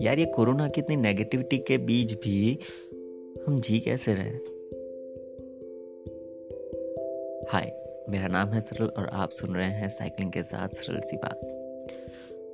यार, 0.00 0.18
ये 0.18 0.24
कोरोना 0.26 0.68
की 0.68 0.80
इतनी 0.80 0.96
नेगेटिविटी 0.96 1.58
के 1.58 1.78
बीच 1.78 2.12
भी 2.14 2.58
हम 3.46 3.60
जी 3.60 3.80
कैसे 3.80 4.14
रहे 4.14 4.30
हाय 7.52 7.72
मेरा 8.08 8.28
नाम 8.28 8.48
है 8.48 8.60
सरल 8.60 8.86
और 8.86 9.08
आप 9.12 9.30
सुन 9.30 9.54
रहे 9.54 9.70
हैं 9.70 9.88
साइकिलिंग 9.88 10.32
के 10.32 10.42
साथ 10.42 10.68
सरल 10.68 11.00
सी 11.00 11.16
बात। 11.16 11.40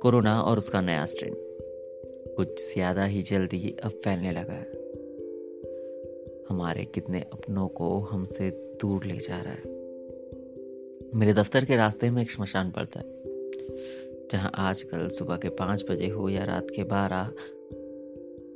कोरोना 0.01 0.41
और 0.41 0.57
उसका 0.57 0.81
नया 0.81 1.05
स्ट्रेन 1.05 1.33
कुछ 2.37 2.73
ज़्यादा 2.73 3.05
ही 3.05 3.21
जल्दी 3.21 3.77
अब 3.83 3.91
फैलने 3.91 4.31
लगा 4.31 4.53
है। 4.53 4.79
हमारे 6.49 6.85
कितने 6.85 7.19
अपनों 7.19 7.67
को 7.67 7.99
हमसे 7.99 8.49
दूर 8.81 9.03
ले 9.03 9.17
जा 9.17 9.41
रहा 9.41 9.53
है। 9.53 9.79
मेरे 11.15 11.33
दफ्तर 11.33 11.65
के 11.65 11.75
रास्ते 11.75 12.09
में 12.09 12.21
एक 12.21 12.31
शमशान 12.31 12.71
पड़ता 12.71 12.99
है। 12.99 13.28
जहाँ 14.31 14.51
आजकल 14.55 15.09
सुबह 15.09 15.37
के 15.37 15.49
पाँच 15.49 15.85
बजे 15.89 16.07
हो 16.07 16.29
या 16.29 16.43
रात 16.43 16.67
के 16.75 16.83
बारह, 16.83 17.31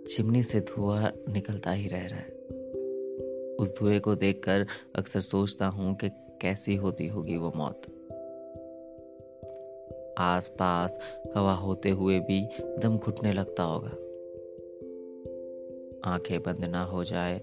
चिमनी 0.07 0.43
से 0.43 0.59
धुआँ 0.59 1.13
निकलता 1.29 1.71
ही 1.71 1.87
रह 1.87 2.07
रहा 2.07 2.19
है। 2.19 2.33
उस 3.55 3.79
धुएँ 3.79 3.99
को 3.99 4.15
देखकर 4.15 4.65
अक्सर 4.95 5.21
सोचता 5.21 5.65
हूँ 5.65 5.95
कि 5.95 6.09
कैसी 6.41 6.75
होती 6.75 7.07
होगी 7.07 7.37
वो 7.37 7.53
मौत। 7.55 7.81
आस 10.17 10.47
पास 10.47 10.99
हवा 11.35 11.53
होते 11.53 11.89
हुए 11.89 12.19
भी 12.19 12.49
दम 12.79 12.97
घुटने 12.97 13.31
लगता 13.31 13.63
होगा। 13.63 13.89
आँखें 16.11 16.43
बंद 16.43 16.65
ना 16.65 16.83
हो 16.83 17.03
जाए, 17.03 17.41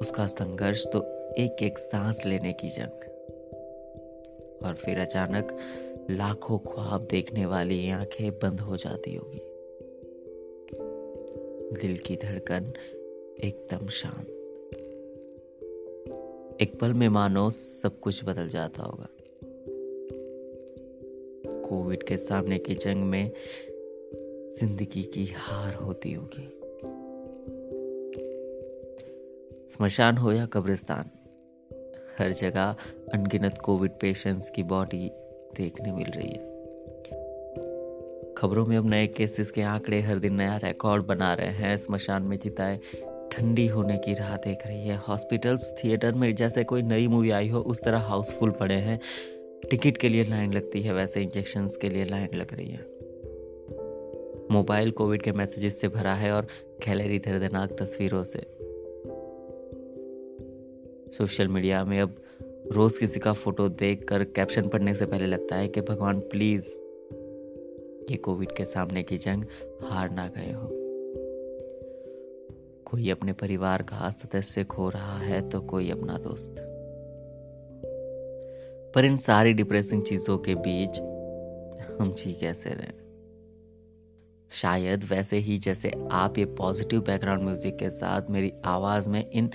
उसका 0.00 0.26
संघर्ष 0.26 0.86
तो 0.86 1.02
एक 1.38 1.56
एक 1.62 1.78
सांस 1.78 2.26
लेने 2.26 2.52
की 2.52 2.70
जंग। 2.70 3.08
और 4.64 4.74
फिर 4.74 4.98
अचानक 4.98 5.56
लाखों 6.10 6.58
ख्वाब 6.58 7.08
देखने 7.10 7.46
वाली 7.46 7.90
आँखें 7.90 8.30
बंद 8.30 8.60
हो 8.60 8.76
जाती 8.76 9.14
होगी। 9.14 9.40
दिल 11.80 11.96
की 11.98 12.16
धड़कन 12.16 12.72
एकदम 13.44 13.86
शांत। 13.88 14.26
एक 16.60 16.78
पल 16.80 16.92
में 16.92 17.08
मानो 17.08 17.50
सब 17.50 18.00
कुछ 18.00 18.24
बदल 18.24 18.48
जाता 18.48 18.82
होगा। 18.82 19.08
कोविड 21.68 22.02
के 22.02 22.16
सामने 22.16 22.58
की 22.58 22.74
जंग 22.74 23.04
में 23.04 23.30
ज़िंदगी 24.58 25.02
की 25.02 25.26
हार 25.26 25.74
होती 25.74 26.12
होगी। 26.12 26.58
स्मशान 29.68 30.16
हो 30.16 30.32
या 30.32 30.46
कब्रिस्तान, 30.46 31.10
हर 32.18 32.32
जगह 32.32 32.76
अनगिनत 33.14 33.58
कोविड 33.58 33.90
पेशेंट्स 33.90 34.50
की 34.50 34.62
बॉडी 34.62 35.10
देखने 35.56 35.92
मिल 35.92 36.06
रही 36.16 36.28
है। 36.28 36.52
खबरों 38.34 38.66
में 38.66 38.76
अब 38.76 38.90
नए 38.90 39.06
केसेस 39.06 39.50
के 39.50 39.62
आंकड़े 39.62 40.00
हर 40.00 40.18
दिन 40.18 40.34
नया 40.34 40.56
रिकॉर्ड 40.56 41.06
बना 41.06 41.34
रहे 41.34 41.48
हैं। 41.48 41.76
स्मशान 41.76 42.22
में 42.22 42.36
चिताएँ 42.36 42.80
ठंडी 43.32 43.66
होने 43.66 43.98
की 43.98 44.14
राह 44.14 44.36
देख 44.36 44.66
रही 44.66 44.88
है। 44.88 44.96
हॉस्पिटल्स 44.96 45.74
थिएटर 45.84 46.12
में 46.12 46.34
जैसे 46.34 46.64
कोई 46.64 46.82
नई 46.82 47.06
मूवी 47.06 47.30
आई 47.30 47.48
हो, 47.48 47.60
उस 47.60 47.84
तरह 47.84 47.98
हाउसफुल 47.98 48.50
पड़े 48.50 48.74
हैं। 48.74 49.00
टिकट 49.70 49.96
के 49.96 50.08
लिए 50.08 50.24
लाइन 50.24 50.52
लगती 50.52 50.82
है, 50.82 50.92
वैसे 50.92 51.22
इंजेक्शन 51.22 51.66
के 51.66 51.88
लिए 51.88 52.04
लाइन 52.04 52.28
लग 52.34 52.54
रही 52.54 52.68
है। 52.68 52.92
मोबाइल 54.50 54.90
कोविड 54.90 55.22
के 55.22 55.32
मैसेजेस 55.32 55.80
से 55.80 55.88
भरा 55.88 56.14
है 56.14 56.32
और 56.32 56.42
गैलरी 56.86 57.18
दर्दनाक 57.18 57.70
तस्वीरों 57.72 58.24
से। 58.24 58.40
सोशल 61.12 61.48
मीडिया 61.48 61.84
में 61.84 62.00
अब 62.00 62.16
रोज 62.72 62.98
किसी 62.98 63.20
का 63.20 63.32
फ़ोटो 63.32 63.68
देख 63.68 64.04
कर 64.08 64.24
कैप्शन 64.24 64.68
पढ़ने 64.68 64.94
से 64.94 65.06
पहले 65.06 65.26
लगता 65.26 65.56
है 65.56 65.68
कि 65.68 65.80
भगवान 65.80 66.20
प्लीज़ 66.20 66.64
ये 68.10 68.16
कोविड 68.16 68.52
के 68.56 68.64
सामने 68.64 69.02
की 69.02 69.18
जंग 69.18 69.44
हार 69.82 70.10
ना 70.10 70.28
गए 70.28 70.52
हो। 70.52 70.68
कोई 72.84 73.10
अपने 73.10 73.32
परिवार 73.32 73.82
का 73.82 74.10
सदस्य 74.10 74.64
खो 74.64 74.88
रहा 74.88 75.18
है 75.18 75.48
तो 75.48 75.60
कोई 75.60 75.90
अपना 75.90 76.18
दोस्त। 76.18 76.54
पर 78.94 79.04
इन 79.04 79.16
सारी 79.16 79.52
डिप्रेसिंग 79.52 80.02
चीज़ों 80.02 80.38
के 80.38 80.54
बीच 80.54 81.00
हम 82.00 82.14
जी 82.18 82.32
कैसे 82.32 82.70
रहे? 82.70 83.02
शायद 84.50 85.04
वैसे 85.04 85.36
ही 85.36 85.58
जैसे 85.58 85.92
आप 86.10 86.38
ये 86.38 86.44
पॉजिटिव 86.44 87.00
बैकग्राउंड 87.00 87.42
म्यूज़िक 87.42 87.76
के 87.76 87.90
साथ 87.90 88.22
मेरी 88.30 88.52
आवाज़ 88.64 89.08
में 89.08 89.30
इन 89.30 89.50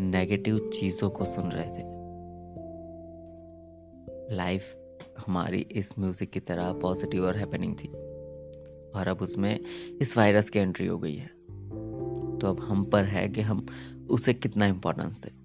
नेगेटिव 0.00 0.70
चीज़ों 0.74 1.10
को 1.10 1.24
सुन 1.24 1.50
रहे 1.50 1.66
थे। 1.66 2.03
लाइफ 4.32 4.76
हमारी 5.18 5.58
इस 5.58 5.98
म्यूज़िक 5.98 6.30
की 6.30 6.40
तरह 6.40 6.72
पॉजिटिव 6.72 7.26
और 7.26 7.36
हैपनिंग 7.36 7.74
थी। 7.74 7.88
और 8.90 9.08
अब 9.08 9.22
उसमें 9.22 9.60
इस 10.00 10.16
वायरस 10.16 10.50
की 10.50 10.58
एंट्री 10.58 10.86
हो 10.86 10.98
गई 10.98 11.14
है। 11.14 11.26
तो 12.38 12.46
अब 12.46 12.60
हम 12.60 12.84
पर 12.84 13.04
है 13.04 13.28
कि 13.28 13.40
हम 13.40 13.66
उसे 14.10 14.34
कितना 14.34 14.66
इंपॉर्टेंस 14.66 15.20
दें। 15.20 15.44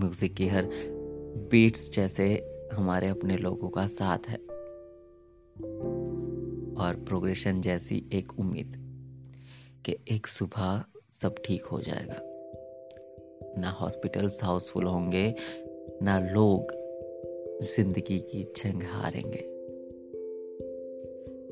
म्यूज़िक 0.00 0.34
की 0.34 0.48
हर 0.48 0.68
बीट्स 1.50 1.90
जैसे 1.90 2.48
हमारे 2.72 3.08
अपने 3.08 3.36
लोगों 3.36 3.68
का 3.68 3.86
साथ 3.86 4.18
है। 4.28 4.36
और 6.76 7.04
प्रोग्रेशन 7.08 7.60
जैसी 7.60 8.10
एक 8.12 8.38
उम्मीद 8.38 8.72
कि 9.86 9.96
एक 10.08 10.26
सुबह 10.26 10.84
सब 11.12 11.34
ठीक 11.44 11.64
हो 11.64 11.80
जाएगा। 11.80 12.20
ना 13.60 13.70
हॉस्पिटल्स 13.70 14.44
हाउसफुल 14.44 14.84
होंगे, 14.84 15.34
ना 16.02 16.18
लोग 16.18 16.85
ज़िंदगी 17.62 18.18
की 18.18 18.42
जंग 18.56 18.82
हारेंगे। 18.82 19.38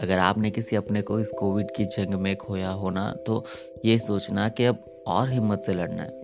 अगर 0.01 0.19
आपने 0.19 0.51
किसी 0.51 0.77
अपने 0.77 1.03
को 1.03 1.21
इस 1.21 1.29
कोविड 1.29 1.71
की 1.77 1.85
जंग 1.85 2.15
में 2.15 2.37
खोया 2.37 2.71
होना 2.71 3.15
तो 3.27 3.45
ये 3.85 3.99
सोचना 3.99 4.49
कि 4.49 4.65
अब 4.65 5.05
और 5.07 5.29
हिम्मत 5.29 5.61
से 5.61 5.73
लड़ना 5.73 6.03
है। 6.03 6.23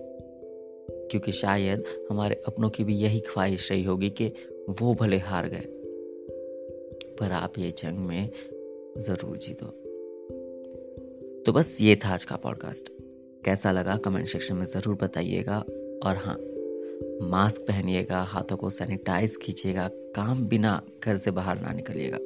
क्योंकि 1.11 1.33
शायद 1.33 1.85
हमारे 2.11 2.43
अपनों 2.47 2.71
की 2.71 2.85
भी 2.85 2.95
यही 2.95 3.21
ख्वाहिश 3.21 3.71
रही 3.73 3.85
होगी 3.85 4.11
कि 4.11 4.33
वो 4.69 4.95
भले 4.95 5.19
हार 5.19 5.49
गए। 5.49 5.65
पर 7.21 7.33
आप 7.33 7.59
ये 7.59 7.71
जंग 7.71 7.99
में 7.99 8.31
ज़रूर 8.99 9.37
जीतो। 9.37 9.67
तो 11.47 11.53
बस 11.53 11.79
ये 11.81 11.97
था 11.97 12.09
आज 12.09 12.25
का 12.25 12.37
पॉडकास्ट। 12.37 12.93
कैसा 13.45 13.73
लगा 13.73 13.97
कमेंट 13.97 14.27
सेक्शन 14.27 14.57
में 14.57 14.67
ज़रूर 14.67 14.95
बताइएगा। 14.95 15.59
और 16.05 16.17
हाँ 16.17 16.37
मास्क 17.05 17.61
पहनिएगा, 17.61 18.22
हाथों 18.22 18.56
को 18.56 18.71
सैनिटाइज 18.71 19.37
कीजिएगा, 19.37 19.91
काम 19.94 20.49
बिना 20.49 20.83
घर 21.05 21.16
से 21.16 21.31
बाहर 21.31 21.61
ना 21.61 21.72
निकलिएगा। 21.72 22.16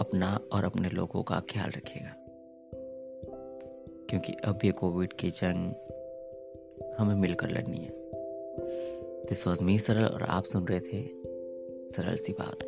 अपना 0.00 0.40
और 0.52 0.64
अपने 0.64 0.88
लोगों 0.88 1.22
का 1.22 1.42
ख्याल 1.50 1.70
रखिएगा। 1.70 2.14
क्योंकि 4.10 4.32
अब 4.32 4.58
ये 4.64 4.72
कोविड 4.72 5.12
की 5.12 5.30
जंग 5.30 5.72
हमें 6.98 7.14
मिलकर 7.14 7.50
लड़नी 7.50 7.78
है। 7.78 7.92
दिस 9.24 9.46
वॉज़ 9.46 9.64
मी 9.64 9.78
सरल, 9.78 10.04
और 10.04 10.22
आप 10.22 10.44
सुन 10.44 10.66
रहे 10.68 10.80
थे 10.80 11.06
सरल 11.92 12.16
सी 12.16 12.32
बात। 12.32 12.58